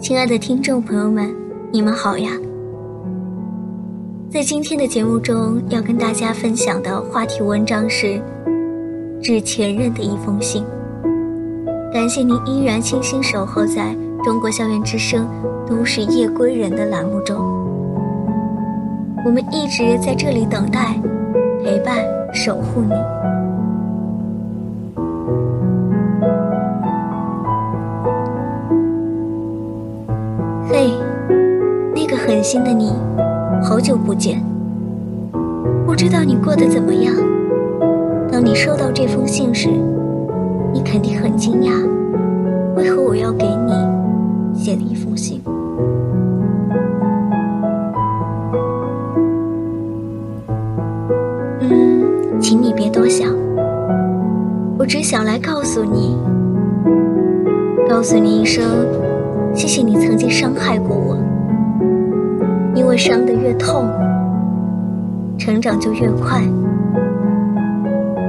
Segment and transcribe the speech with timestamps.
[0.00, 1.34] 亲爱的听众朋友们，
[1.72, 2.30] 你们好呀！
[4.30, 8.06] 在今天的节目中，要跟大家分享的话题文章是
[9.20, 10.64] 《致前任的一封信》。
[11.92, 13.92] 感谢您依然倾心守候在
[14.22, 15.26] 中国校园之声
[15.68, 17.36] 《都市夜归人》的栏目中，
[19.24, 20.94] 我们一直在这里等待、
[21.64, 21.98] 陪伴、
[22.32, 22.94] 守护你。
[32.48, 32.90] 心的你，
[33.62, 34.42] 好久不见。
[35.84, 37.14] 不知道你过得怎么样？
[38.32, 39.68] 当你收到这封信时，
[40.72, 41.72] 你肯定很惊讶，
[42.74, 45.42] 为何我要给你写的一封信？
[51.60, 53.28] 嗯，请你别多想，
[54.78, 56.16] 我只想来告诉你，
[57.90, 58.64] 告诉你一声。
[59.52, 61.18] 谢谢你曾经伤害过我，
[62.74, 63.88] 因为伤得越痛，
[65.38, 66.42] 成长就越快。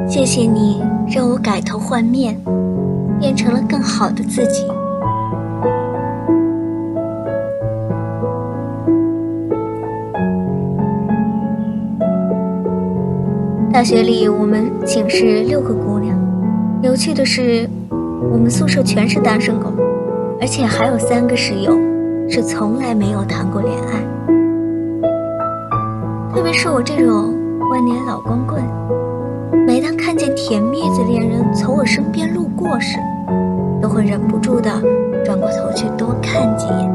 [0.08, 2.36] 谢谢你让我改头换面，
[3.20, 4.66] 变成了更好的自己。
[13.72, 16.18] 大学里，我们寝室六个姑娘，
[16.82, 17.70] 有趣的是，
[18.32, 19.72] 我们宿舍全是单身狗。
[20.42, 21.78] 而且还有三个室友
[22.30, 24.02] 是从来没有谈过恋爱，
[26.54, 27.34] 是我这种
[27.70, 28.62] 万年老光棍，
[29.66, 32.98] 每当看见甜蜜的恋人从我身边路过时，
[33.82, 34.70] 都会忍不住的
[35.24, 36.92] 转过头去多看几眼，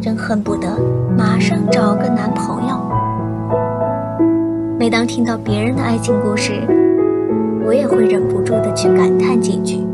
[0.00, 0.68] 真恨不得
[1.16, 2.76] 马上找个男朋友。
[4.78, 6.52] 每当听到别人的爱情故事，
[7.66, 9.86] 我也会忍不住的去感叹几句：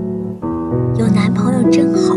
[0.97, 2.15] 有男朋友真好。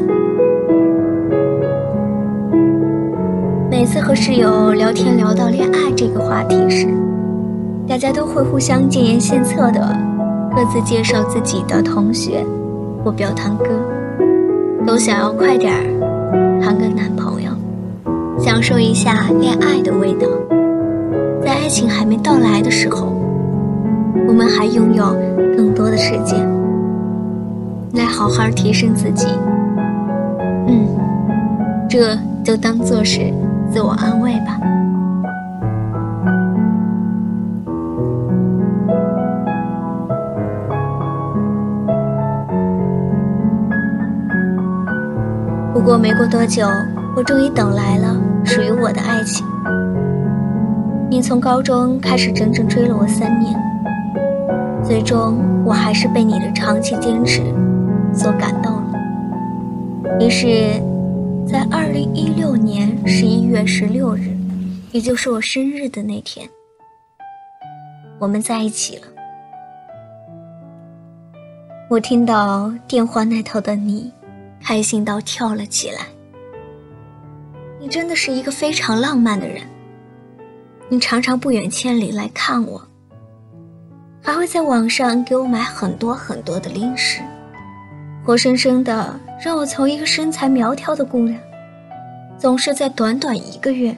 [3.84, 6.88] 每次和室友聊天聊到恋爱这个话题时，
[7.86, 9.94] 大家都会互相建言献策的，
[10.56, 12.46] 各自介绍自己的同学
[13.04, 13.66] 或表堂哥，
[14.88, 17.52] 都想要快点儿谈个男朋友，
[18.40, 20.30] 享受一下恋爱的味道。
[21.44, 23.14] 在爱情还没到来的时候，
[24.30, 25.14] 我们还拥有
[25.58, 26.40] 更多的时间
[27.96, 29.28] 来好好提升自己。
[30.70, 30.88] 嗯，
[31.90, 33.20] 这就当做是。
[33.74, 34.60] 自我安慰吧。
[45.74, 46.68] 不过没过多久，
[47.18, 49.44] 我终于等来了属于我的爱情。
[51.10, 53.60] 你从高中开始整整追了我三年，
[54.84, 57.42] 最终我还是被你的长期坚持
[58.14, 60.20] 所感动了。
[60.20, 60.80] 于是。
[61.54, 64.36] 在二零一六年十一月十六日，
[64.92, 66.50] 也就是我生日的那天，
[68.18, 69.04] 我们在一起了。
[71.92, 74.12] 我听到电话那头的你，
[74.64, 76.08] 开心到跳了起来。
[77.80, 79.62] 你真的是一个非常浪漫的人。
[80.90, 82.82] 你常常不远千里来看我，
[84.24, 87.22] 还会在网上给我买很多很多的零食。
[88.26, 91.38] 活生生的让我从一个身材苗条的姑娘，
[92.38, 93.94] 总是在短短一个月，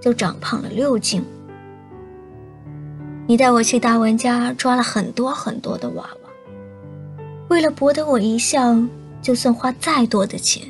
[0.00, 1.24] 就长胖了六斤。
[3.28, 6.30] 你带我去大玩家抓了很多很多的娃娃，
[7.46, 8.76] 为了博得我一笑，
[9.22, 10.66] 就算花再多的钱，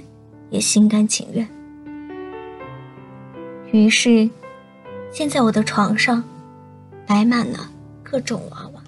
[0.51, 1.49] 也心甘情愿。
[3.73, 4.29] 于是，
[5.11, 6.23] 现在我的床上，
[7.07, 7.71] 摆满了
[8.03, 8.83] 各种娃娃。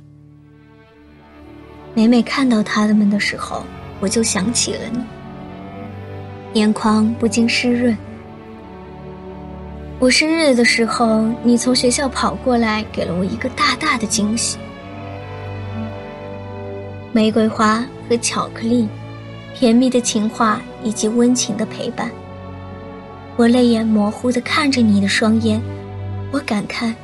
[1.94, 3.64] 每每看到他们的时候，
[4.00, 4.98] 我就想起了你，
[6.54, 7.96] 眼眶不禁湿润。
[9.98, 14.56] 我生日的时候，你从学校跑过来，给了我一个大大的惊喜：
[17.12, 18.88] 玫瑰花和巧克力，
[19.54, 22.08] 甜蜜的情话以及温情的陪伴。
[23.36, 25.60] 我泪眼模糊地看着你的双眼，
[26.30, 26.94] 我感慨，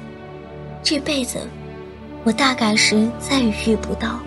[0.81, 1.39] 这辈子，
[2.23, 4.21] 我大概是再也遇不到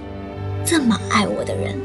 [0.66, 1.80] 这么爱我的人。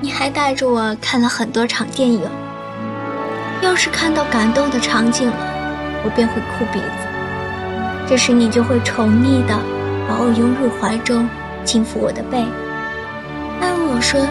[0.00, 2.22] 你还带着我看了很多场电影。
[3.60, 5.36] 要是看到感动的场景了，
[6.04, 6.84] 我便会哭鼻子。
[8.08, 9.58] 这时你就会宠溺的
[10.08, 11.28] 把我拥入怀中，
[11.64, 12.46] 轻抚我的背，
[13.60, 14.24] 安慰我说：“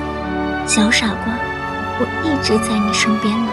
[0.66, 1.38] 小傻瓜，
[2.00, 3.50] 我一直在你身边呢。”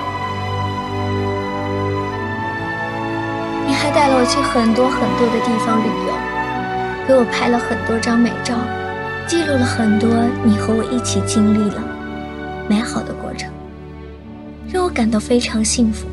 [3.67, 6.15] 你还带了我去很多很多的地方旅游，
[7.09, 8.55] 给我拍了很多张美照，
[9.27, 10.09] 记录了很多
[10.45, 11.83] 你和我一起经历了
[12.69, 13.51] 美好的过程
[14.73, 14.91] 让我。
[14.95, 16.07] 感到非常幸福。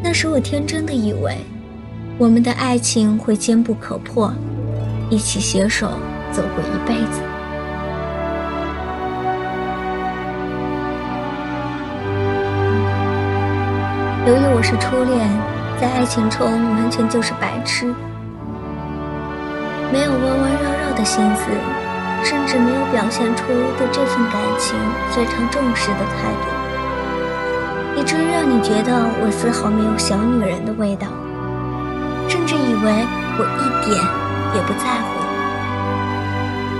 [0.00, 1.38] 那时我天真的以为，
[2.16, 4.32] 我们的爱情会坚不可破，
[5.10, 5.90] 一起携手
[6.30, 7.20] 走过一辈子。
[14.24, 15.28] 由于我是初恋，
[15.80, 17.92] 在爱情中完全就是白痴，
[19.92, 21.50] 没有弯弯绕绕的心思，
[22.22, 23.46] 甚至没有表现出
[23.76, 24.78] 对这份感情
[25.10, 28.00] 非常重视的态度。
[28.00, 28.92] 以至于让你觉得
[29.22, 31.08] 我丝毫没有小女人的味道，
[32.28, 33.06] 甚至以为
[33.38, 33.94] 我一点
[34.54, 35.20] 也不在乎。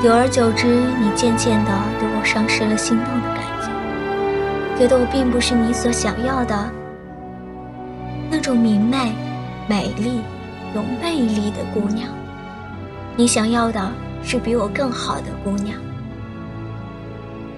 [0.02, 3.68] 久而久之，你渐渐的对我丧失了心动的感觉，
[4.80, 6.70] 觉得我并不是你所想要的
[8.30, 9.12] 那种明媚、
[9.68, 10.22] 美丽、
[10.74, 12.08] 有魅力的姑娘。
[13.14, 13.80] 你想要的
[14.24, 15.78] 是比我更好的姑娘，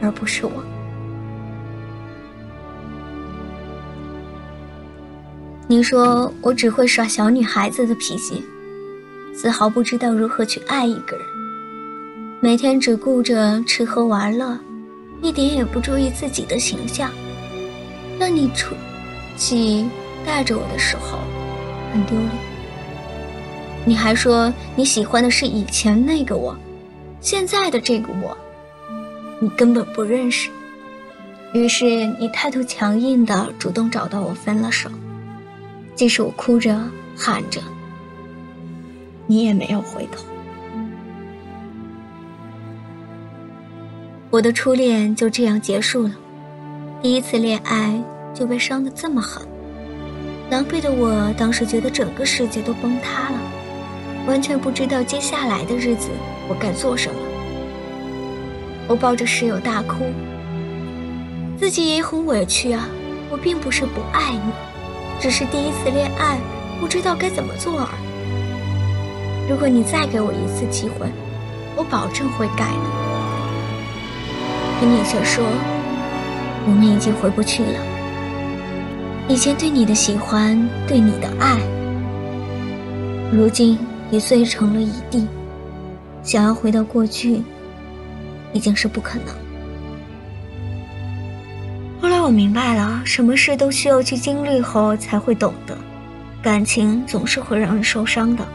[0.02, 0.52] 而不是我。
[5.66, 8.44] 你说我只会耍小女孩子的脾气，
[9.34, 11.26] 丝毫不知道如何去爱一个人，
[12.40, 14.58] 每天只顾着吃喝玩乐，
[15.22, 17.10] 一点也不注意自己的形象，
[18.18, 18.74] 让你出
[19.38, 19.86] 去
[20.24, 21.18] 带着我的时候
[21.92, 22.43] 很丢脸。
[23.86, 26.56] 你还说你喜欢的是以前那个我，
[27.20, 28.36] 现在的这个我，
[29.40, 30.50] 你根本不认识。
[31.52, 34.90] 于是你态度强硬的主动找到我分了手。
[35.94, 36.80] 即使我哭着
[37.16, 37.60] 喊着，
[39.26, 40.24] 你也没有回头。
[44.30, 46.10] 我的初恋就这样结束了，
[47.00, 48.02] 第一次恋爱
[48.34, 49.46] 就被伤得这么狠，
[50.50, 53.38] 狼狈的我当时觉得整个世界都崩塌了，
[54.26, 56.08] 完全不知道接下来的日子
[56.48, 57.20] 我该做什么。
[58.86, 60.04] 我抱着室友大哭，
[61.58, 62.88] 自己也很委屈啊，
[63.30, 64.52] 我并不是不爱你。
[65.20, 66.38] 只是第一次恋爱，
[66.80, 69.50] 不知道该怎么做而已。
[69.50, 71.06] 如果你再给我一次机会，
[71.76, 73.04] 我保证会改的。
[74.80, 75.44] 可你却说，
[76.66, 77.78] 我们已经回不去了。
[79.28, 81.58] 以前对你的喜欢，对你的爱，
[83.32, 83.78] 如今
[84.10, 85.26] 已碎成了一地。
[86.22, 87.42] 想要回到过去，
[88.52, 89.34] 已经是不可能。
[92.00, 95.76] 后来我明白了，什么事都需要去经历后才会懂得，
[96.42, 98.46] 感情总是会让人受伤的。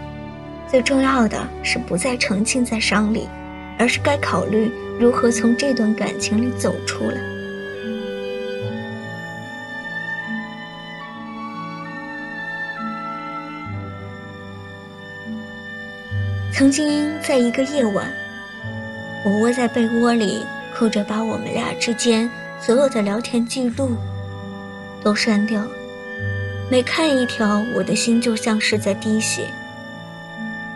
[0.67, 3.27] 最重要的是不再沉浸在伤里，
[3.77, 7.38] 而是该考虑如何从这段感情里走出来。
[16.51, 18.11] 曾经在一个夜晚，
[19.23, 20.43] 我窝在被窝里，
[20.75, 22.29] 哭着把我们俩之间。
[22.59, 23.95] 所有的聊天记录
[25.01, 25.65] 都删掉，
[26.69, 29.43] 每看一条，我的心就像是在滴血，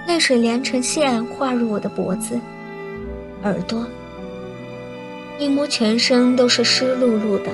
[0.08, 2.40] 泪水连成线划入我的脖子、
[3.44, 3.86] 耳朵，
[5.38, 7.52] 一摸全身都是湿漉漉的。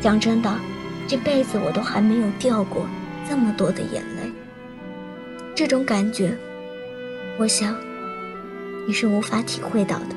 [0.00, 0.50] 讲真的，
[1.06, 2.86] 这辈子我都还没有掉过
[3.28, 4.32] 这么多的眼泪。
[5.54, 6.34] 这种感觉，
[7.38, 7.74] 我想
[8.86, 10.16] 你是无法体会到的。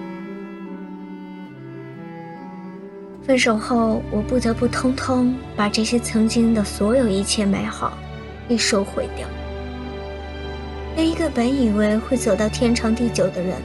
[3.26, 7.98] 分手后，我不得不通通把这些曾经的所有一切美好，
[8.48, 9.28] 一收毁掉。
[10.96, 13.56] 那一个本以为会走到天长地久的人，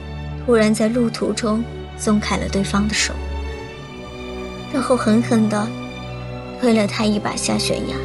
[0.45, 1.63] 突然在路途中
[1.97, 3.13] 松开了对方的手，
[4.73, 5.67] 然后狠狠地
[6.59, 7.95] 推了他一把下悬崖。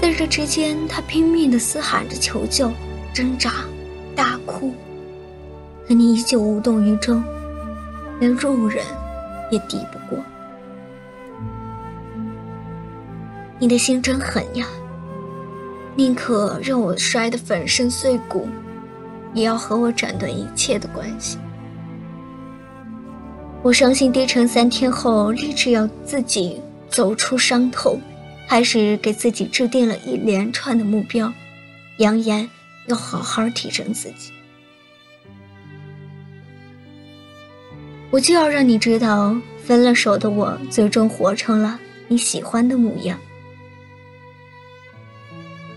[0.00, 2.72] 在这之间，他拼命地嘶喊着求救、
[3.12, 3.52] 挣扎、
[4.18, 4.74] 大哭，
[5.86, 7.22] 可你依旧无动于衷，
[8.18, 8.84] 连路人
[9.48, 10.18] 也抵不过。
[13.60, 14.66] 你的心真狠呀！
[15.94, 18.48] 宁可让我摔得粉身碎骨，
[19.34, 21.38] 也要和我斩断一切的关系。
[23.62, 28.00] 我伤心低沉三天后，立志要自己走出伤痛，
[28.48, 31.32] 开始给自己制定了一连串的目标，
[31.98, 32.50] 扬言
[32.88, 34.32] 要好好提升自己。
[38.10, 41.78] 我就要让你知道，分了手的我最终活成了
[42.08, 43.18] 你喜欢的模样。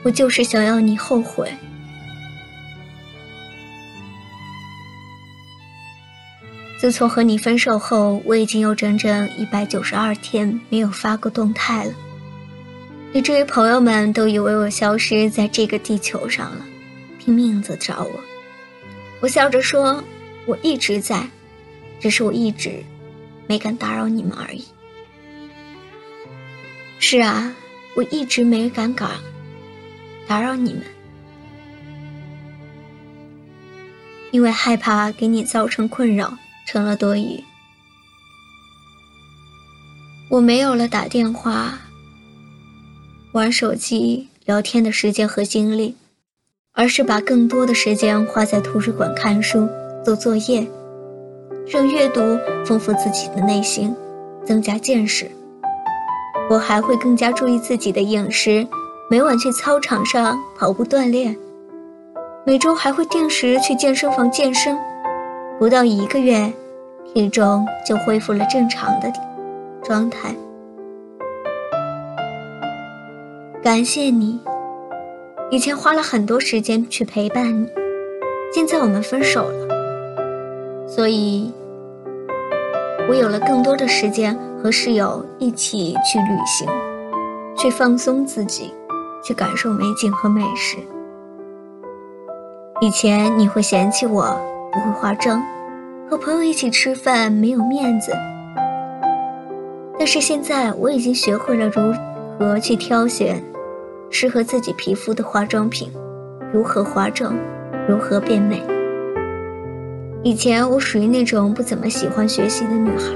[0.03, 1.53] 我就是想要你后悔。
[6.79, 11.93] 自从和你分手后，我已经有整整一百九十二天没有发过动态了，
[13.13, 16.65] 以至于朋友们都以为我消失在这个地球上了，
[17.23, 18.19] 拼命的找我。
[19.19, 20.03] 我笑着说
[20.47, 21.29] ：“我一直在，
[21.99, 22.83] 只是我一直
[23.47, 24.65] 没敢打扰你们而已。”
[26.97, 27.53] 是啊，
[27.95, 29.11] 我一直没敢敢
[30.27, 30.83] 打扰你们，
[34.31, 36.35] 因为害怕给你造成困扰，
[36.65, 37.43] 成了多余。
[40.29, 41.77] 我没有了打电话、
[43.33, 45.95] 玩手机、聊天的时间和精力，
[46.73, 49.67] 而是把更多的时间花在图书馆看书、
[50.03, 50.65] 做作业，
[51.67, 52.21] 让阅读
[52.65, 53.93] 丰富自己的内心，
[54.45, 55.29] 增加见识。
[56.49, 58.65] 我还会更加注意自己的饮食，
[59.09, 61.35] 每晚去操场上跑步锻炼，
[62.45, 64.77] 每周还会定时去健身房健身。
[65.59, 66.51] 不到一个月，
[67.13, 69.11] 体重就恢复了正常的。
[69.83, 70.35] 状态，
[73.63, 74.39] 感谢你。
[75.51, 77.67] 以前花了很多时间去陪伴你，
[78.53, 79.67] 现在我们分手了，
[80.88, 81.51] 所以，
[83.10, 86.65] 我有了更多的时间和室友一起去旅行，
[87.58, 88.74] 去放松自己，
[89.22, 90.77] 去感受美景和美食。
[92.79, 94.24] 以前你会嫌弃我
[94.72, 95.43] 不会化妆，
[96.10, 98.13] 和朋友一起吃饭没有面子。
[100.00, 101.93] 但是现在我已经学会了如
[102.39, 103.43] 何去挑选
[104.11, 105.89] 适合自己皮肤的化妆品，
[106.53, 107.33] 如何化妆，
[107.87, 108.61] 如何变美。
[110.21, 113.13] 以前我属于那种不怎么喜欢学习的女孩，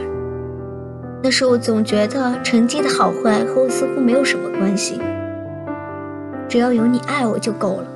[1.21, 4.99] 那时我总觉得成绩的好坏和我似乎没有什么关系，
[6.47, 7.87] 只要有你爱我就够了。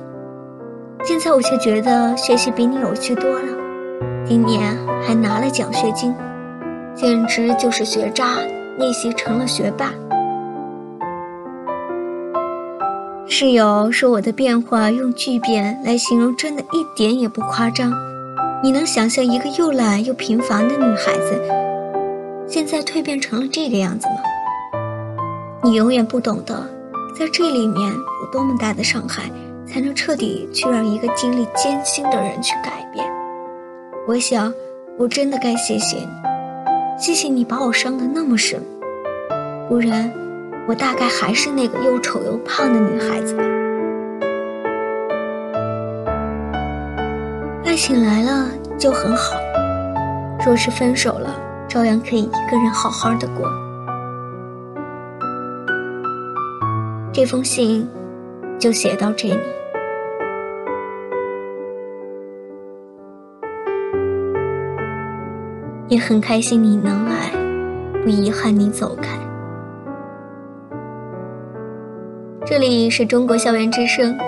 [1.02, 3.48] 现在我却觉得学习比你有趣多了，
[4.24, 6.14] 今年还拿了奖学金，
[6.94, 8.36] 简直就是学渣。
[8.78, 9.92] 逆袭成了学霸。
[13.32, 17.92] 室友说我的变化用巨变来形容，真的一点也不夸张。
[18.60, 21.40] 你能想象一个又懒又平凡的女孩子，
[22.48, 24.14] 现在蜕变成了这个样子吗？
[25.62, 26.68] 你永远不懂得，
[27.16, 29.30] 在这里面有多么大的伤害，
[29.64, 33.06] 才能彻底去让一个经历艰辛的人去改变。
[34.08, 34.52] 我想，
[34.98, 36.08] 我真的该谢谢你。
[36.98, 38.60] 谢谢你把我伤得那么深，
[39.68, 40.12] 不然
[40.70, 43.42] 我大概还是那个又丑又胖的女孩子吧。
[47.64, 48.48] 爱情来了
[48.78, 49.34] 就很好，
[50.46, 51.34] 若是分手了，
[51.66, 53.50] 照样可以一个人好好的过。
[57.12, 57.88] 这封信
[58.56, 59.40] 就写到这里。
[65.88, 67.32] 也很开心你能来，
[68.04, 69.18] 不遗憾你走开。
[72.50, 74.18] 这里是中国校园之声，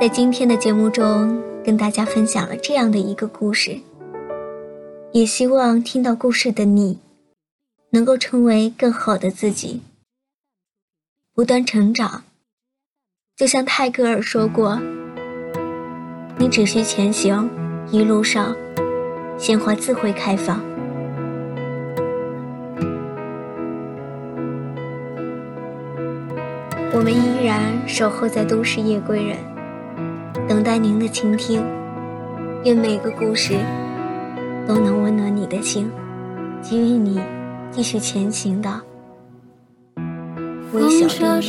[0.00, 3.76] 在今天的节目中跟大家分享了这样的一个故事，
[5.10, 7.00] 也希望听到故事的你，
[7.90, 9.80] 能够成为更好的自己，
[11.34, 12.22] 不断成长。
[13.36, 14.80] 就像泰戈尔说过
[16.38, 17.50] ：“你只需前行，
[17.90, 18.54] 一路上，
[19.36, 20.64] 鲜花自会开放。”
[27.00, 29.38] 我们依然守候在都市夜归人，
[30.46, 31.64] 等待您的倾听。
[32.62, 33.54] 愿每个故事
[34.68, 35.90] 都能温暖你的心，
[36.60, 37.18] 给予你
[37.70, 38.68] 继续前行的
[40.74, 41.40] 微小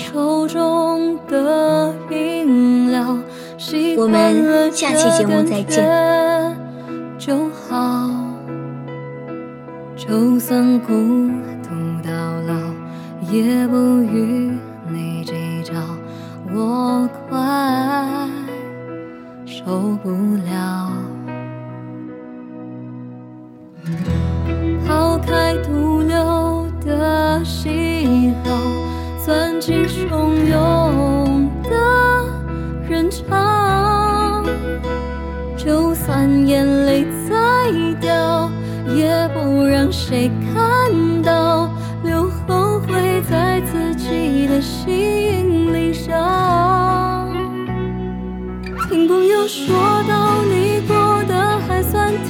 [2.08, 2.44] 力
[2.90, 3.22] 量。
[3.98, 5.86] 我们下期节目再见。
[7.18, 8.10] 就好，
[9.98, 10.94] 就算孤
[11.62, 11.70] 独
[12.02, 12.10] 到
[12.48, 12.56] 老，
[13.30, 14.50] 也不与。
[16.54, 17.38] 我快
[19.46, 20.10] 受不
[20.46, 20.92] 了。
[24.86, 28.50] 抛开独留的喜好，
[29.26, 31.70] 钻进汹涌的
[32.90, 34.44] 人潮，
[35.56, 38.50] 就算眼泪再掉，
[38.94, 40.92] 也不让谁看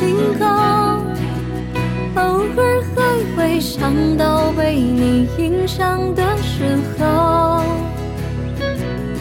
[0.01, 0.99] 还算挺好，
[2.15, 2.21] 偶
[2.57, 2.99] 尔还
[3.35, 7.61] 会想到被你影响的时候，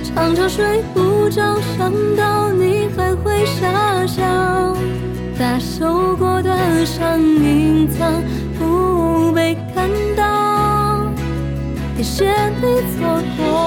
[0.02, 4.24] 常常睡不着，想到你还会傻笑，
[5.38, 8.10] 把受过的伤隐藏，
[8.58, 11.12] 不被看到。
[11.98, 12.24] 也谢
[12.62, 13.59] 你错过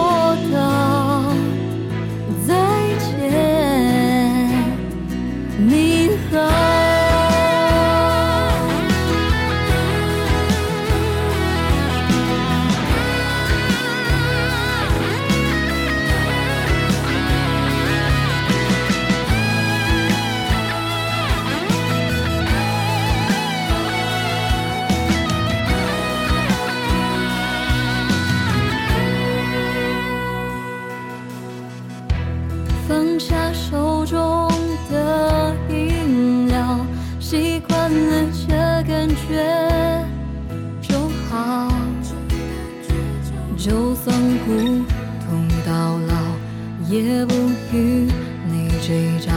[46.93, 47.33] 也不
[47.75, 48.07] 与
[48.45, 49.33] 你计较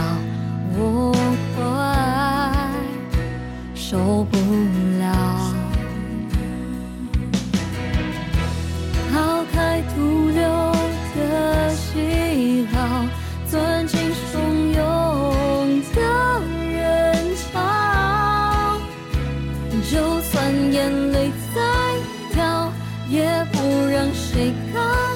[0.77, 1.11] 我
[1.55, 2.69] 快
[3.73, 4.37] 受不
[4.99, 5.55] 了。
[9.11, 10.71] 抛开徒留
[11.15, 13.03] 的喜好
[13.47, 15.99] 钻进汹涌的
[16.71, 18.77] 人潮
[19.89, 22.71] 就算眼泪再掉
[23.09, 25.06] 也不让谁靠